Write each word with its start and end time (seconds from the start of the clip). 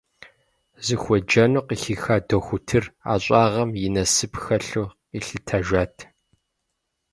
Зыхуеджэну 0.85 1.65
къыхиха 1.67 2.15
дохутыр 2.27 2.83
ӏэщӏагъэм 3.01 3.71
и 3.85 3.89
насып 3.93 4.33
хэлъу 4.43 4.85
къилъытэжат. 5.09 5.95